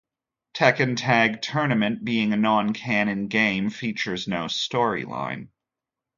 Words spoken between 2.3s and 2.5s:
a